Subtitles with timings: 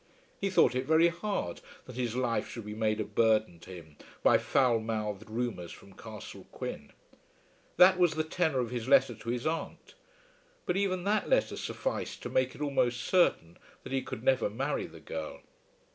[0.39, 3.97] He thought it very hard that his life should be made a burden to him
[4.23, 6.89] by foul mouthed rumours from Castle Quin.
[7.77, 9.93] That was the tenour of his letter to his aunt;
[10.65, 14.87] but even that letter sufficed to make it almost certain that he could never marry
[14.87, 15.41] the girl.